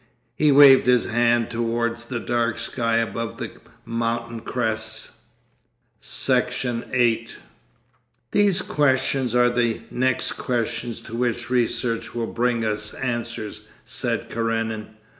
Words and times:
...'He 0.35 0.51
waved 0.51 0.87
his 0.87 1.05
hand 1.05 1.51
towards 1.51 2.05
the 2.05 2.19
dark 2.19 2.57
sky 2.57 2.97
above 2.97 3.37
the 3.37 3.51
mountain 3.85 4.39
crests. 4.39 5.11
Section 5.99 6.85
8 6.91 7.37
'These 8.31 8.63
questions 8.63 9.35
are 9.35 9.51
the 9.51 9.81
next 9.91 10.31
questions 10.31 11.03
to 11.03 11.15
which 11.15 11.51
research 11.51 12.15
will 12.15 12.33
bring 12.33 12.65
us 12.65 12.95
answers,' 12.95 13.61
said 13.85 14.27
Karenin. 14.27 14.89